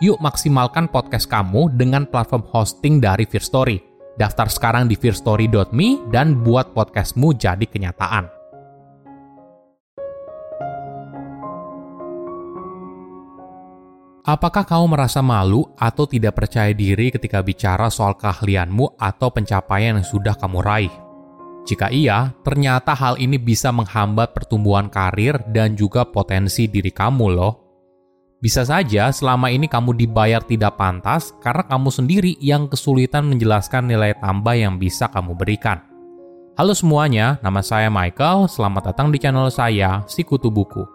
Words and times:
Yuk 0.00 0.16
maksimalkan 0.16 0.88
podcast 0.88 1.28
kamu 1.28 1.76
dengan 1.76 2.08
platform 2.08 2.48
hosting 2.48 3.04
dari 3.04 3.28
Fear 3.28 3.44
Story. 3.44 3.76
Daftar 4.16 4.48
sekarang 4.48 4.88
di 4.88 4.96
fearstory.me 4.96 6.08
dan 6.08 6.40
buat 6.40 6.72
podcastmu 6.72 7.36
jadi 7.36 7.68
kenyataan. 7.68 8.24
Apakah 14.24 14.64
kamu 14.64 14.88
merasa 14.88 15.20
malu 15.20 15.68
atau 15.76 16.08
tidak 16.08 16.32
percaya 16.32 16.72
diri 16.72 17.12
ketika 17.12 17.44
bicara 17.44 17.92
soal 17.92 18.16
keahlianmu 18.16 18.96
atau 18.96 19.28
pencapaian 19.28 20.00
yang 20.00 20.08
sudah 20.08 20.32
kamu 20.32 20.64
raih? 20.64 20.94
Jika 21.68 21.92
iya, 21.92 22.32
ternyata 22.40 22.96
hal 22.96 23.20
ini 23.20 23.36
bisa 23.36 23.68
menghambat 23.68 24.32
pertumbuhan 24.32 24.88
karir 24.88 25.44
dan 25.52 25.76
juga 25.76 26.08
potensi 26.08 26.72
diri 26.72 26.88
kamu 26.88 27.26
loh. 27.36 27.69
Bisa 28.40 28.64
saja 28.64 29.12
selama 29.12 29.52
ini 29.52 29.68
kamu 29.68 29.92
dibayar 29.92 30.40
tidak 30.40 30.80
pantas 30.80 31.36
karena 31.44 31.60
kamu 31.60 31.92
sendiri 31.92 32.32
yang 32.40 32.72
kesulitan 32.72 33.28
menjelaskan 33.28 33.84
nilai 33.84 34.16
tambah 34.16 34.56
yang 34.56 34.80
bisa 34.80 35.12
kamu 35.12 35.36
berikan. 35.36 35.84
Halo 36.56 36.72
semuanya, 36.72 37.36
nama 37.44 37.60
saya 37.60 37.92
Michael, 37.92 38.48
selamat 38.48 38.92
datang 38.92 39.12
di 39.12 39.20
channel 39.20 39.52
saya, 39.52 40.00
Sikutu 40.08 40.48
Buku. 40.48 40.88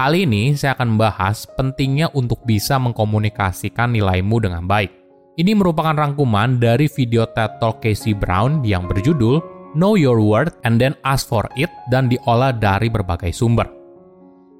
Kali 0.00 0.24
ini 0.24 0.56
saya 0.56 0.72
akan 0.80 0.96
membahas 0.96 1.44
pentingnya 1.60 2.08
untuk 2.16 2.40
bisa 2.48 2.80
mengkomunikasikan 2.80 3.92
nilaimu 3.92 4.40
dengan 4.40 4.64
baik. 4.64 4.88
Ini 5.36 5.52
merupakan 5.60 5.92
rangkuman 5.92 6.56
dari 6.56 6.88
video 6.88 7.28
TED 7.28 7.60
Talk 7.60 7.84
Casey 7.84 8.16
Brown 8.16 8.64
yang 8.64 8.88
berjudul 8.88 9.44
Know 9.76 10.00
Your 10.00 10.24
Worth 10.24 10.56
and 10.64 10.80
Then 10.80 10.96
Ask 11.04 11.28
for 11.28 11.44
It 11.52 11.68
dan 11.92 12.08
diolah 12.08 12.56
dari 12.56 12.88
berbagai 12.88 13.36
sumber. 13.36 13.77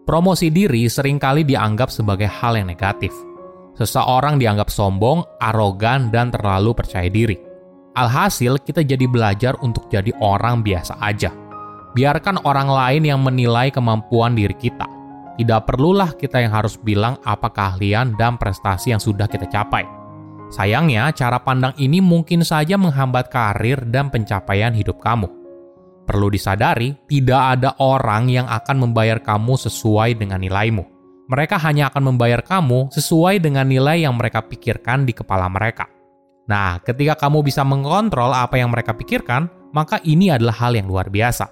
Promosi 0.08 0.48
diri 0.48 0.88
sering 0.88 1.20
kali 1.20 1.44
dianggap 1.44 1.92
sebagai 1.92 2.24
hal 2.24 2.56
yang 2.56 2.72
negatif. 2.72 3.12
Seseorang 3.76 4.40
dianggap 4.40 4.72
sombong, 4.72 5.20
arogan, 5.36 6.08
dan 6.08 6.32
terlalu 6.32 6.72
percaya 6.72 7.12
diri. 7.12 7.36
Alhasil, 7.92 8.56
kita 8.64 8.80
jadi 8.80 9.04
belajar 9.04 9.60
untuk 9.60 9.92
jadi 9.92 10.08
orang 10.24 10.64
biasa 10.64 10.96
aja. 10.96 11.28
Biarkan 11.92 12.40
orang 12.48 12.72
lain 12.72 13.04
yang 13.04 13.20
menilai 13.20 13.68
kemampuan 13.68 14.32
diri 14.32 14.56
kita 14.56 14.88
tidak 15.38 15.70
perlulah 15.70 16.10
kita 16.18 16.42
yang 16.42 16.50
harus 16.50 16.74
bilang 16.74 17.14
apa 17.22 17.46
keahlian 17.46 18.18
dan 18.18 18.34
prestasi 18.34 18.90
yang 18.90 18.98
sudah 18.98 19.30
kita 19.30 19.46
capai. 19.46 19.86
Sayangnya, 20.50 21.14
cara 21.14 21.38
pandang 21.38 21.76
ini 21.78 22.02
mungkin 22.02 22.42
saja 22.42 22.74
menghambat 22.74 23.30
karir 23.30 23.86
dan 23.86 24.10
pencapaian 24.10 24.74
hidup 24.74 24.98
kamu. 24.98 25.37
Perlu 26.08 26.32
disadari, 26.32 26.96
tidak 27.04 27.60
ada 27.60 27.76
orang 27.84 28.32
yang 28.32 28.48
akan 28.48 28.88
membayar 28.88 29.20
kamu 29.20 29.60
sesuai 29.60 30.16
dengan 30.16 30.40
nilaimu. 30.40 30.80
Mereka 31.28 31.60
hanya 31.60 31.92
akan 31.92 32.16
membayar 32.16 32.40
kamu 32.40 32.88
sesuai 32.88 33.44
dengan 33.44 33.68
nilai 33.68 34.08
yang 34.08 34.16
mereka 34.16 34.40
pikirkan 34.40 35.04
di 35.04 35.12
kepala 35.12 35.52
mereka. 35.52 35.84
Nah, 36.48 36.80
ketika 36.80 37.28
kamu 37.28 37.44
bisa 37.44 37.60
mengontrol 37.60 38.32
apa 38.32 38.56
yang 38.56 38.72
mereka 38.72 38.96
pikirkan, 38.96 39.52
maka 39.76 40.00
ini 40.08 40.32
adalah 40.32 40.56
hal 40.64 40.72
yang 40.72 40.88
luar 40.88 41.12
biasa. 41.12 41.44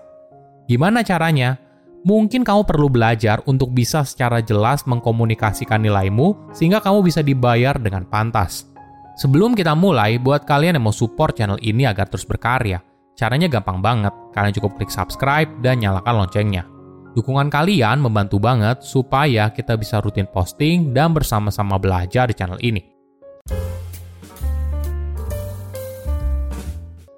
Gimana 0.64 1.04
caranya? 1.04 1.60
mungkin 2.06 2.46
kamu 2.46 2.62
perlu 2.62 2.86
belajar 2.86 3.42
untuk 3.50 3.74
bisa 3.74 4.06
secara 4.06 4.38
jelas 4.38 4.86
mengkomunikasikan 4.86 5.82
nilaimu 5.82 6.54
sehingga 6.54 6.78
kamu 6.78 7.02
bisa 7.02 7.18
dibayar 7.18 7.74
dengan 7.82 8.06
pantas. 8.06 8.70
Sebelum 9.18 9.58
kita 9.58 9.74
mulai, 9.74 10.22
buat 10.22 10.46
kalian 10.46 10.78
yang 10.78 10.86
mau 10.86 10.94
support 10.94 11.34
channel 11.34 11.58
ini 11.58 11.82
agar 11.82 12.06
terus 12.06 12.22
berkarya, 12.22 12.78
caranya 13.16 13.49
gampang 13.49 13.81
banget. 13.81 14.12
Kalian 14.37 14.54
cukup 14.60 14.77
klik 14.77 14.93
subscribe 14.93 15.49
dan 15.65 15.81
nyalakan 15.81 16.22
loncengnya. 16.22 16.69
Dukungan 17.16 17.49
kalian 17.49 18.04
membantu 18.04 18.37
banget 18.37 18.84
supaya 18.84 19.49
kita 19.49 19.72
bisa 19.81 20.04
rutin 20.04 20.28
posting 20.28 20.93
dan 20.93 21.16
bersama-sama 21.16 21.81
belajar 21.81 22.28
di 22.28 22.37
channel 22.37 22.60
ini. 22.60 22.84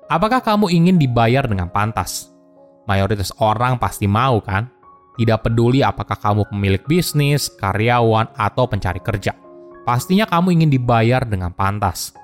Apakah 0.09 0.41
kamu 0.41 0.71
ingin 0.73 0.97
dibayar 0.97 1.45
dengan 1.45 1.69
pantas? 1.69 2.33
Mayoritas 2.89 3.35
orang 3.43 3.77
pasti 3.77 4.09
mau 4.09 4.41
kan? 4.41 4.71
Tidak 5.19 5.43
peduli 5.43 5.83
apakah 5.83 6.17
kamu 6.17 6.47
pemilik 6.49 6.81
bisnis, 6.87 7.51
karyawan, 7.59 8.33
atau 8.39 8.71
pencari 8.71 9.03
kerja. 9.03 9.35
Pastinya 9.83 10.25
kamu 10.31 10.63
ingin 10.63 10.71
dibayar 10.71 11.27
dengan 11.27 11.51
pantas. 11.53 12.15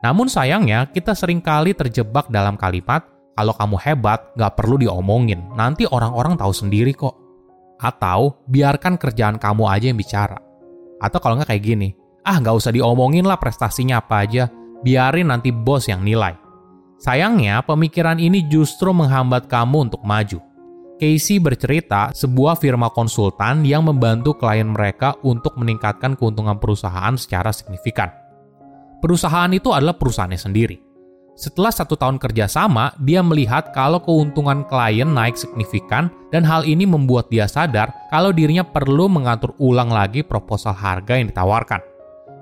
Namun 0.00 0.32
sayangnya, 0.32 0.88
kita 0.88 1.12
sering 1.12 1.44
kali 1.44 1.76
terjebak 1.76 2.32
dalam 2.32 2.56
kalimat, 2.56 3.04
kalau 3.36 3.52
kamu 3.56 3.76
hebat, 3.80 4.20
gak 4.36 4.56
perlu 4.56 4.80
diomongin, 4.80 5.44
nanti 5.56 5.84
orang-orang 5.88 6.40
tahu 6.40 6.52
sendiri 6.52 6.96
kok. 6.96 7.16
Atau, 7.80 8.40
biarkan 8.48 8.96
kerjaan 8.96 9.36
kamu 9.36 9.64
aja 9.68 9.92
yang 9.92 10.00
bicara. 10.00 10.36
Atau 11.00 11.16
kalau 11.20 11.40
nggak 11.40 11.48
kayak 11.52 11.64
gini, 11.64 11.88
ah 12.24 12.36
gak 12.40 12.56
usah 12.56 12.72
diomongin 12.72 13.24
lah 13.24 13.40
prestasinya 13.40 14.00
apa 14.04 14.24
aja, 14.24 14.48
biarin 14.84 15.32
nanti 15.32 15.52
bos 15.52 15.88
yang 15.88 16.04
nilai. 16.04 16.36
Sayangnya, 17.00 17.64
pemikiran 17.64 18.20
ini 18.20 18.44
justru 18.44 18.92
menghambat 18.92 19.48
kamu 19.48 19.88
untuk 19.88 20.04
maju. 20.04 20.44
Casey 21.00 21.40
bercerita 21.40 22.12
sebuah 22.12 22.60
firma 22.60 22.92
konsultan 22.92 23.64
yang 23.64 23.88
membantu 23.88 24.36
klien 24.36 24.68
mereka 24.68 25.16
untuk 25.24 25.56
meningkatkan 25.56 26.12
keuntungan 26.12 26.60
perusahaan 26.60 27.16
secara 27.16 27.56
signifikan. 27.56 28.19
Perusahaan 29.00 29.48
itu 29.48 29.72
adalah 29.72 29.96
perusahaannya 29.96 30.36
sendiri. 30.36 30.76
Setelah 31.40 31.72
satu 31.72 31.96
tahun 31.96 32.20
kerjasama, 32.20 32.92
dia 33.00 33.24
melihat 33.24 33.72
kalau 33.72 33.96
keuntungan 34.04 34.60
klien 34.68 35.08
naik 35.08 35.40
signifikan 35.40 36.12
dan 36.28 36.44
hal 36.44 36.68
ini 36.68 36.84
membuat 36.84 37.32
dia 37.32 37.48
sadar 37.48 37.88
kalau 38.12 38.28
dirinya 38.28 38.60
perlu 38.60 39.08
mengatur 39.08 39.56
ulang 39.56 39.88
lagi 39.88 40.20
proposal 40.20 40.76
harga 40.76 41.16
yang 41.16 41.32
ditawarkan. 41.32 41.80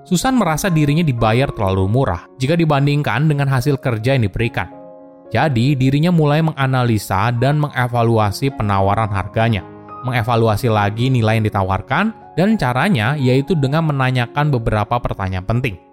Susan 0.03 0.35
merasa 0.35 0.67
dirinya 0.67 0.99
dibayar 0.99 1.47
terlalu 1.47 1.87
murah 1.87 2.27
jika 2.35 2.59
dibandingkan 2.59 3.23
dengan 3.31 3.47
hasil 3.47 3.79
kerja 3.79 4.19
yang 4.19 4.27
diberikan. 4.27 4.67
Jadi, 5.31 5.79
dirinya 5.79 6.11
mulai 6.11 6.43
menganalisa 6.43 7.31
dan 7.39 7.55
mengevaluasi 7.55 8.51
penawaran 8.51 9.13
harganya, 9.15 9.63
mengevaluasi 10.03 10.67
lagi 10.67 11.07
nilai 11.07 11.39
yang 11.39 11.47
ditawarkan, 11.47 12.35
dan 12.35 12.59
caranya 12.59 13.15
yaitu 13.15 13.55
dengan 13.55 13.87
menanyakan 13.87 14.51
beberapa 14.51 14.99
pertanyaan 14.99 15.47
penting. 15.47 15.88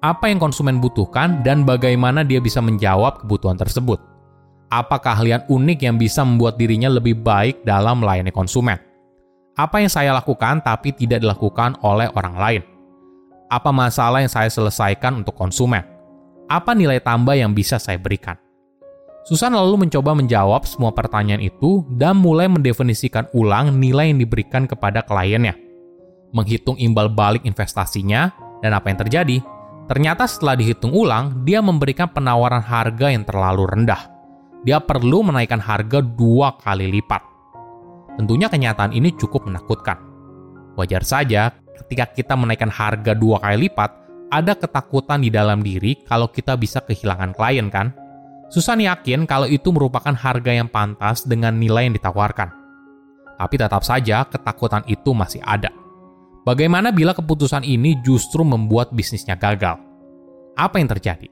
Apa 0.00 0.32
yang 0.32 0.40
konsumen 0.40 0.80
butuhkan 0.80 1.44
dan 1.44 1.68
bagaimana 1.68 2.24
dia 2.24 2.40
bisa 2.40 2.64
menjawab 2.64 3.20
kebutuhan 3.20 3.60
tersebut? 3.60 4.00
Apa 4.72 4.96
keahlian 4.96 5.44
unik 5.44 5.78
yang 5.84 6.00
bisa 6.00 6.24
membuat 6.24 6.56
dirinya 6.56 6.88
lebih 6.88 7.20
baik 7.20 7.68
dalam 7.68 8.00
melayani 8.00 8.32
konsumen? 8.32 8.80
Apa 9.60 9.84
yang 9.84 9.92
saya 9.92 10.16
lakukan 10.16 10.64
tapi 10.64 10.96
tidak 10.96 11.20
dilakukan 11.20 11.76
oleh 11.84 12.08
orang 12.16 12.32
lain? 12.40 12.62
Apa 13.52 13.68
masalah 13.76 14.24
yang 14.24 14.32
saya 14.32 14.48
selesaikan 14.48 15.20
untuk 15.20 15.36
konsumen? 15.36 15.84
Apa 16.48 16.72
nilai 16.72 16.96
tambah 17.04 17.36
yang 17.36 17.52
bisa 17.52 17.76
saya 17.76 18.00
berikan? 18.00 18.40
Susan 19.28 19.52
lalu 19.52 19.84
mencoba 19.84 20.16
menjawab 20.16 20.64
semua 20.64 20.96
pertanyaan 20.96 21.44
itu 21.44 21.84
dan 22.00 22.16
mulai 22.16 22.48
mendefinisikan 22.48 23.28
ulang 23.36 23.76
nilai 23.76 24.08
yang 24.08 24.16
diberikan 24.16 24.64
kepada 24.64 25.04
kliennya. 25.04 25.52
Menghitung 26.32 26.80
imbal 26.80 27.12
balik 27.12 27.44
investasinya 27.44 28.32
dan 28.64 28.72
apa 28.72 28.88
yang 28.88 28.98
terjadi. 29.04 29.59
Ternyata 29.90 30.22
setelah 30.30 30.54
dihitung 30.54 30.94
ulang, 30.94 31.42
dia 31.42 31.58
memberikan 31.58 32.06
penawaran 32.06 32.62
harga 32.62 33.10
yang 33.10 33.26
terlalu 33.26 33.66
rendah. 33.74 34.06
Dia 34.62 34.78
perlu 34.78 35.26
menaikkan 35.26 35.58
harga 35.58 35.98
dua 35.98 36.54
kali 36.62 36.86
lipat. 36.94 37.18
Tentunya 38.14 38.46
kenyataan 38.46 38.94
ini 38.94 39.10
cukup 39.18 39.50
menakutkan. 39.50 39.98
Wajar 40.78 41.02
saja 41.02 41.50
ketika 41.82 42.06
kita 42.06 42.38
menaikkan 42.38 42.70
harga 42.70 43.18
dua 43.18 43.42
kali 43.42 43.66
lipat, 43.66 43.90
ada 44.30 44.54
ketakutan 44.54 45.26
di 45.26 45.30
dalam 45.34 45.58
diri 45.58 45.98
kalau 46.06 46.30
kita 46.30 46.54
bisa 46.54 46.78
kehilangan 46.86 47.34
klien 47.34 47.66
kan? 47.66 47.90
Susan 48.46 48.78
yakin 48.78 49.26
kalau 49.26 49.50
itu 49.50 49.74
merupakan 49.74 50.14
harga 50.14 50.54
yang 50.54 50.70
pantas 50.70 51.26
dengan 51.26 51.58
nilai 51.58 51.90
yang 51.90 51.98
ditawarkan. 51.98 52.54
Tapi 53.42 53.54
tetap 53.58 53.82
saja 53.82 54.22
ketakutan 54.22 54.86
itu 54.86 55.10
masih 55.10 55.42
ada. 55.42 55.79
Bagaimana 56.40 56.88
bila 56.88 57.12
keputusan 57.12 57.68
ini 57.68 58.00
justru 58.00 58.40
membuat 58.40 58.96
bisnisnya 58.96 59.36
gagal? 59.36 59.76
Apa 60.56 60.80
yang 60.80 60.88
terjadi? 60.88 61.28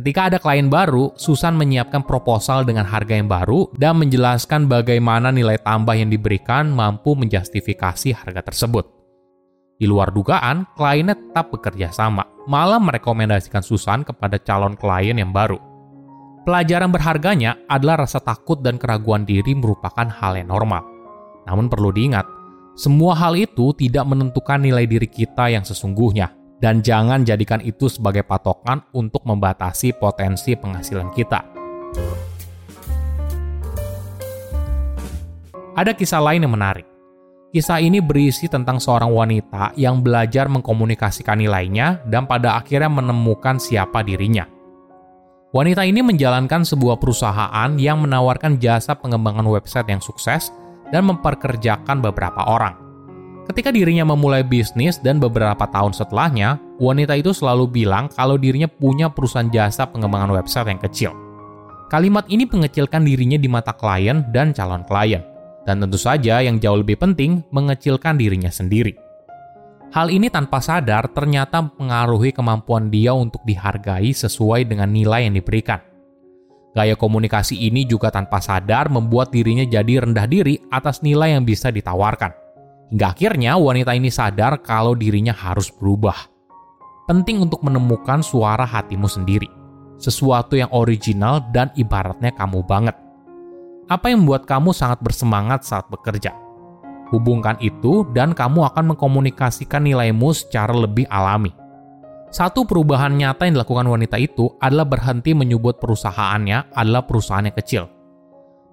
Ketika 0.00 0.32
ada 0.32 0.40
klien 0.40 0.72
baru, 0.72 1.12
Susan 1.12 1.52
menyiapkan 1.60 2.08
proposal 2.08 2.64
dengan 2.64 2.88
harga 2.88 3.20
yang 3.20 3.28
baru 3.28 3.68
dan 3.76 4.00
menjelaskan 4.00 4.64
bagaimana 4.64 5.28
nilai 5.28 5.60
tambah 5.60 5.92
yang 5.92 6.08
diberikan 6.08 6.72
mampu 6.72 7.12
menjustifikasi 7.12 8.16
harga 8.16 8.40
tersebut. 8.40 8.88
Di 9.76 9.84
luar 9.84 10.08
dugaan, 10.08 10.64
kliennya 10.72 11.20
tetap 11.20 11.52
bekerja 11.52 11.92
sama, 11.92 12.24
malah 12.48 12.80
merekomendasikan 12.80 13.60
Susan 13.60 14.00
kepada 14.00 14.40
calon 14.40 14.72
klien 14.72 15.20
yang 15.20 15.36
baru. 15.36 15.60
Pelajaran 16.48 16.88
berharganya 16.88 17.60
adalah 17.68 18.08
rasa 18.08 18.24
takut 18.24 18.64
dan 18.64 18.80
keraguan 18.80 19.28
diri 19.28 19.52
merupakan 19.52 20.08
hal 20.08 20.40
yang 20.40 20.48
normal. 20.48 20.80
Namun 21.44 21.68
perlu 21.68 21.92
diingat, 21.92 22.24
semua 22.80 23.12
hal 23.12 23.36
itu 23.36 23.76
tidak 23.76 24.08
menentukan 24.08 24.56
nilai 24.56 24.88
diri 24.88 25.04
kita 25.04 25.52
yang 25.52 25.60
sesungguhnya, 25.60 26.32
dan 26.64 26.80
jangan 26.80 27.28
jadikan 27.28 27.60
itu 27.60 27.92
sebagai 27.92 28.24
patokan 28.24 28.80
untuk 28.96 29.20
membatasi 29.28 29.92
potensi 30.00 30.56
penghasilan 30.56 31.12
kita. 31.12 31.44
Ada 35.76 35.92
kisah 35.92 36.24
lain 36.24 36.48
yang 36.48 36.56
menarik. 36.56 36.88
Kisah 37.52 37.84
ini 37.84 38.00
berisi 38.00 38.48
tentang 38.48 38.80
seorang 38.80 39.12
wanita 39.12 39.76
yang 39.76 40.00
belajar 40.00 40.48
mengkomunikasikan 40.48 41.36
nilainya 41.36 42.00
dan 42.08 42.24
pada 42.24 42.56
akhirnya 42.56 42.88
menemukan 42.88 43.60
siapa 43.60 44.00
dirinya– 44.00 44.48
Wanita 45.50 45.82
ini 45.82 45.98
menjalankan 45.98 46.62
sebuah 46.62 47.02
perusahaan 47.02 47.74
yang 47.74 48.06
menawarkan 48.06 48.62
jasa 48.62 48.94
pengembangan 48.94 49.42
website 49.50 49.90
yang 49.90 49.98
sukses 49.98 50.54
dan 50.90 51.08
memperkerjakan 51.08 52.02
beberapa 52.02 52.46
orang. 52.46 52.76
Ketika 53.50 53.74
dirinya 53.74 54.06
memulai 54.06 54.46
bisnis 54.46 55.02
dan 55.02 55.18
beberapa 55.18 55.66
tahun 55.66 55.90
setelahnya, 55.90 56.62
wanita 56.78 57.18
itu 57.18 57.34
selalu 57.34 57.66
bilang 57.82 58.06
kalau 58.14 58.38
dirinya 58.38 58.70
punya 58.70 59.10
perusahaan 59.10 59.50
jasa 59.50 59.90
pengembangan 59.90 60.30
website 60.38 60.70
yang 60.70 60.78
kecil. 60.78 61.12
Kalimat 61.90 62.30
ini 62.30 62.46
mengecilkan 62.46 63.02
dirinya 63.02 63.34
di 63.34 63.50
mata 63.50 63.74
klien 63.74 64.22
dan 64.30 64.54
calon 64.54 64.86
klien. 64.86 65.26
Dan 65.66 65.82
tentu 65.82 65.98
saja 65.98 66.38
yang 66.38 66.62
jauh 66.62 66.78
lebih 66.78 66.94
penting, 66.94 67.42
mengecilkan 67.50 68.14
dirinya 68.14 68.48
sendiri. 68.48 68.94
Hal 69.90 70.06
ini 70.06 70.30
tanpa 70.30 70.62
sadar 70.62 71.10
ternyata 71.10 71.66
mengaruhi 71.74 72.30
kemampuan 72.30 72.94
dia 72.94 73.10
untuk 73.10 73.42
dihargai 73.42 74.14
sesuai 74.14 74.70
dengan 74.70 74.86
nilai 74.86 75.26
yang 75.26 75.34
diberikan. 75.34 75.82
Gaya 76.70 76.94
komunikasi 76.94 77.58
ini 77.66 77.82
juga 77.82 78.14
tanpa 78.14 78.38
sadar 78.38 78.86
membuat 78.86 79.34
dirinya 79.34 79.66
jadi 79.66 80.06
rendah 80.06 80.26
diri 80.30 80.62
atas 80.70 81.02
nilai 81.02 81.34
yang 81.34 81.42
bisa 81.42 81.74
ditawarkan. 81.74 82.30
Hingga 82.94 83.06
akhirnya 83.10 83.58
wanita 83.58 83.90
ini 83.94 84.10
sadar 84.10 84.62
kalau 84.62 84.94
dirinya 84.94 85.34
harus 85.34 85.70
berubah. 85.70 86.30
Penting 87.10 87.42
untuk 87.42 87.66
menemukan 87.66 88.22
suara 88.22 88.62
hatimu 88.62 89.10
sendiri. 89.10 89.50
Sesuatu 89.98 90.54
yang 90.54 90.70
original 90.70 91.42
dan 91.50 91.74
ibaratnya 91.74 92.30
kamu 92.34 92.62
banget. 92.62 92.94
Apa 93.90 94.14
yang 94.14 94.22
membuat 94.22 94.46
kamu 94.46 94.70
sangat 94.70 95.02
bersemangat 95.02 95.66
saat 95.66 95.90
bekerja? 95.90 96.30
Hubungkan 97.10 97.58
itu 97.58 98.06
dan 98.14 98.30
kamu 98.30 98.62
akan 98.70 98.94
mengkomunikasikan 98.94 99.82
nilaimu 99.82 100.30
secara 100.30 100.70
lebih 100.70 101.10
alami. 101.10 101.50
Satu 102.30 102.62
perubahan 102.62 103.18
nyata 103.18 103.50
yang 103.50 103.58
dilakukan 103.58 103.90
wanita 103.90 104.14
itu 104.14 104.54
adalah 104.62 104.86
berhenti 104.86 105.34
menyebut 105.34 105.82
perusahaannya 105.82 106.70
adalah 106.70 107.02
perusahaan 107.02 107.42
yang 107.42 107.58
kecil. 107.58 107.84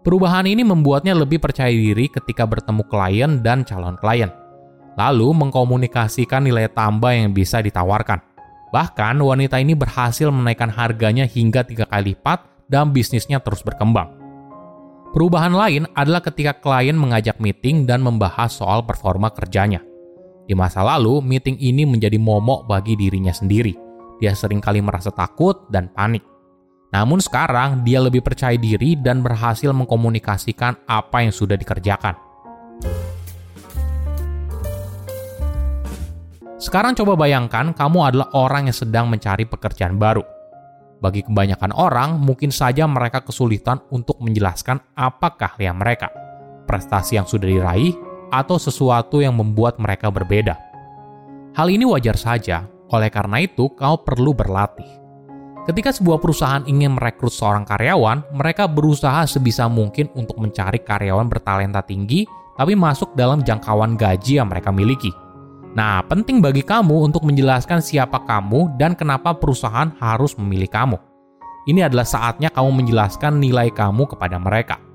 Perubahan 0.05 0.45
ini 0.45 0.61
membuatnya 0.61 1.17
lebih 1.17 1.41
percaya 1.41 1.73
diri 1.73 2.05
ketika 2.05 2.45
bertemu 2.45 2.85
klien 2.85 3.31
dan 3.41 3.65
calon 3.65 3.97
klien. 3.97 4.29
Lalu 4.93 5.33
mengkomunikasikan 5.41 6.45
nilai 6.45 6.69
tambah 6.69 7.09
yang 7.09 7.33
bisa 7.33 7.57
ditawarkan. 7.57 8.21
Bahkan 8.69 9.15
wanita 9.25 9.57
ini 9.57 9.73
berhasil 9.73 10.29
menaikkan 10.29 10.69
harganya 10.69 11.25
hingga 11.25 11.65
tiga 11.65 11.89
kali 11.89 12.13
lipat 12.13 12.45
dan 12.69 12.93
bisnisnya 12.93 13.41
terus 13.41 13.65
berkembang. 13.65 14.13
Perubahan 15.17 15.55
lain 15.55 15.89
adalah 15.97 16.21
ketika 16.21 16.53
klien 16.61 16.93
mengajak 16.93 17.41
meeting 17.41 17.89
dan 17.89 18.05
membahas 18.05 18.53
soal 18.53 18.85
performa 18.85 19.33
kerjanya. 19.33 19.81
Di 20.47 20.55
masa 20.55 20.79
lalu, 20.79 21.19
meeting 21.19 21.59
ini 21.59 21.83
menjadi 21.83 22.15
momok 22.15 22.71
bagi 22.71 22.95
dirinya 22.95 23.35
sendiri. 23.35 23.75
Dia 24.23 24.31
sering 24.31 24.63
kali 24.63 24.79
merasa 24.79 25.11
takut 25.11 25.67
dan 25.67 25.91
panik. 25.91 26.23
Namun 26.95 27.19
sekarang, 27.19 27.83
dia 27.83 27.99
lebih 27.99 28.23
percaya 28.23 28.55
diri 28.55 28.95
dan 28.95 29.19
berhasil 29.19 29.75
mengkomunikasikan 29.75 30.87
apa 30.87 31.27
yang 31.27 31.35
sudah 31.35 31.59
dikerjakan. 31.59 32.15
Sekarang 36.57 36.95
coba 36.95 37.19
bayangkan 37.19 37.75
kamu 37.75 37.99
adalah 38.07 38.31
orang 38.33 38.71
yang 38.71 38.77
sedang 38.79 39.11
mencari 39.11 39.45
pekerjaan 39.45 39.99
baru 39.99 40.25
bagi 40.97 41.21
kebanyakan 41.21 41.77
orang, 41.77 42.17
mungkin 42.17 42.49
saja 42.49 42.89
mereka 42.89 43.21
kesulitan 43.21 43.77
untuk 43.93 44.17
menjelaskan 44.17 44.81
apa 44.97 45.37
keahlian 45.37 45.77
mereka, 45.77 46.09
prestasi 46.65 47.21
yang 47.21 47.29
sudah 47.29 47.45
diraih, 47.45 47.93
atau 48.29 48.59
sesuatu 48.59 49.19
yang 49.23 49.35
membuat 49.35 49.79
mereka 49.81 50.11
berbeda. 50.11 50.55
Hal 51.57 51.73
ini 51.73 51.87
wajar 51.89 52.13
saja, 52.13 52.69
oleh 52.93 53.09
karena 53.09 53.43
itu 53.43 53.67
kau 53.73 53.99
perlu 54.05 54.31
berlatih. 54.31 54.87
Ketika 55.67 55.91
sebuah 55.91 56.23
perusahaan 56.23 56.63
ingin 56.63 56.95
merekrut 56.95 57.35
seorang 57.35 57.67
karyawan, 57.67 58.23
mereka 58.31 58.71
berusaha 58.71 59.27
sebisa 59.27 59.67
mungkin 59.67 60.07
untuk 60.15 60.39
mencari 60.39 60.79
karyawan 60.79 61.27
bertalenta 61.27 61.83
tinggi, 61.83 62.23
tapi 62.55 62.71
masuk 62.71 63.11
dalam 63.19 63.43
jangkauan 63.43 63.99
gaji 63.99 64.39
yang 64.39 64.47
mereka 64.47 64.71
miliki. 64.71 65.11
Nah, 65.75 65.99
penting 66.07 66.39
bagi 66.39 66.63
kamu 66.63 67.11
untuk 67.11 67.27
menjelaskan 67.27 67.83
siapa 67.83 68.23
kamu 68.23 68.79
dan 68.79 68.95
kenapa 68.95 69.35
perusahaan 69.35 69.91
harus 69.99 70.39
memilih 70.39 70.71
kamu. 70.71 70.97
Ini 71.67 71.91
adalah 71.91 72.07
saatnya 72.07 72.47
kamu 72.47 72.79
menjelaskan 72.81 73.43
nilai 73.43 73.67
kamu 73.75 74.07
kepada 74.07 74.39
mereka. 74.39 74.86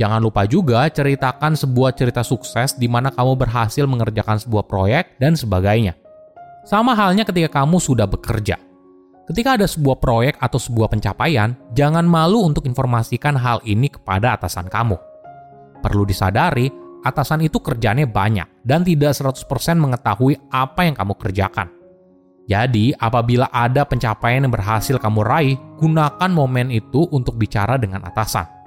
Jangan 0.00 0.16
lupa 0.24 0.48
juga 0.48 0.88
ceritakan 0.88 1.60
sebuah 1.60 1.92
cerita 1.92 2.24
sukses 2.24 2.72
di 2.72 2.88
mana 2.88 3.12
kamu 3.12 3.36
berhasil 3.36 3.84
mengerjakan 3.84 4.40
sebuah 4.40 4.64
proyek 4.64 5.20
dan 5.20 5.36
sebagainya. 5.36 5.92
Sama 6.64 6.96
halnya 6.96 7.28
ketika 7.28 7.60
kamu 7.60 7.76
sudah 7.76 8.08
bekerja. 8.08 8.56
Ketika 9.28 9.60
ada 9.60 9.68
sebuah 9.68 10.00
proyek 10.00 10.40
atau 10.40 10.56
sebuah 10.56 10.88
pencapaian, 10.88 11.52
jangan 11.76 12.08
malu 12.08 12.48
untuk 12.48 12.64
informasikan 12.64 13.36
hal 13.36 13.60
ini 13.68 13.92
kepada 13.92 14.40
atasan 14.40 14.72
kamu. 14.72 14.96
Perlu 15.84 16.08
disadari, 16.08 16.72
atasan 17.04 17.44
itu 17.44 17.60
kerjanya 17.60 18.08
banyak 18.08 18.64
dan 18.64 18.80
tidak 18.80 19.12
100% 19.12 19.44
mengetahui 19.76 20.34
apa 20.48 20.80
yang 20.88 20.96
kamu 20.96 21.12
kerjakan. 21.20 21.68
Jadi, 22.48 22.96
apabila 22.96 23.52
ada 23.52 23.84
pencapaian 23.86 24.42
yang 24.42 24.50
berhasil 24.50 24.96
kamu 24.96 25.20
raih, 25.22 25.56
gunakan 25.78 26.30
momen 26.32 26.72
itu 26.72 27.06
untuk 27.14 27.38
bicara 27.38 27.78
dengan 27.78 28.02
atasan. 28.02 28.59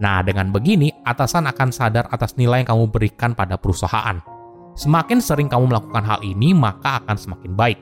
Nah, 0.00 0.24
dengan 0.24 0.48
begini, 0.48 0.88
atasan 1.04 1.44
akan 1.48 1.68
sadar 1.70 2.08
atas 2.08 2.34
nilai 2.40 2.64
yang 2.64 2.72
kamu 2.72 2.84
berikan 2.88 3.36
pada 3.36 3.60
perusahaan. 3.60 4.16
Semakin 4.74 5.20
sering 5.20 5.48
kamu 5.52 5.68
melakukan 5.68 6.04
hal 6.08 6.20
ini, 6.24 6.56
maka 6.56 7.04
akan 7.04 7.16
semakin 7.20 7.52
baik. 7.52 7.78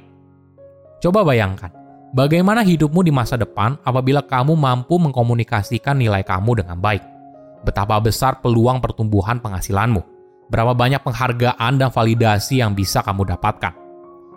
Coba 0.99 1.23
bayangkan, 1.23 1.71
bagaimana 2.11 2.67
hidupmu 2.67 3.07
di 3.07 3.15
masa 3.15 3.39
depan 3.39 3.79
apabila 3.87 4.27
kamu 4.27 4.59
mampu 4.59 4.99
mengkomunikasikan 4.99 5.95
nilai 5.95 6.27
kamu 6.27 6.59
dengan 6.59 6.75
baik 6.83 7.19
betapa 7.63 7.99
besar 7.99 8.39
peluang 8.39 8.79
pertumbuhan 8.79 9.43
penghasilanmu, 9.43 10.03
berapa 10.51 10.73
banyak 10.75 11.03
penghargaan 11.03 11.73
dan 11.79 11.91
validasi 11.91 12.63
yang 12.63 12.75
bisa 12.75 13.03
kamu 13.03 13.27
dapatkan. 13.35 13.75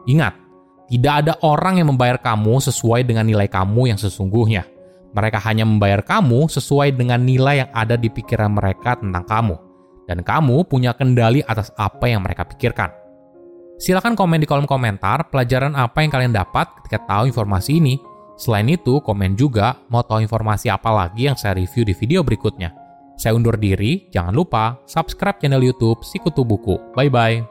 Ingat, 0.10 0.34
tidak 0.90 1.14
ada 1.26 1.34
orang 1.46 1.80
yang 1.80 1.94
membayar 1.94 2.18
kamu 2.18 2.60
sesuai 2.60 3.06
dengan 3.06 3.24
nilai 3.24 3.48
kamu 3.48 3.94
yang 3.94 4.00
sesungguhnya. 4.02 4.66
Mereka 5.12 5.40
hanya 5.44 5.68
membayar 5.68 6.00
kamu 6.04 6.48
sesuai 6.48 6.96
dengan 6.96 7.24
nilai 7.24 7.68
yang 7.68 7.72
ada 7.76 8.00
di 8.00 8.08
pikiran 8.08 8.52
mereka 8.56 8.96
tentang 9.00 9.28
kamu. 9.28 9.56
Dan 10.08 10.24
kamu 10.24 10.68
punya 10.68 10.96
kendali 10.96 11.44
atas 11.44 11.72
apa 11.76 12.08
yang 12.08 12.24
mereka 12.24 12.48
pikirkan. 12.48 12.92
Silahkan 13.82 14.14
komen 14.14 14.40
di 14.40 14.48
kolom 14.48 14.70
komentar 14.70 15.28
pelajaran 15.34 15.74
apa 15.74 16.06
yang 16.06 16.12
kalian 16.14 16.34
dapat 16.36 16.70
ketika 16.80 17.02
tahu 17.10 17.28
informasi 17.28 17.82
ini 17.82 17.96
Selain 18.42 18.66
itu, 18.66 18.98
komen 19.06 19.38
juga 19.38 19.78
mau 19.94 20.02
tahu 20.02 20.26
informasi 20.26 20.74
apa 20.74 20.90
lagi 20.90 21.30
yang 21.30 21.38
saya 21.38 21.54
review 21.54 21.86
di 21.86 21.94
video 21.94 22.26
berikutnya. 22.26 22.74
Saya 23.14 23.38
undur 23.38 23.54
diri, 23.54 24.10
jangan 24.10 24.34
lupa 24.34 24.82
subscribe 24.90 25.38
channel 25.38 25.62
YouTube 25.62 26.02
Sikutu 26.02 26.42
Buku. 26.42 26.82
Bye-bye. 26.98 27.51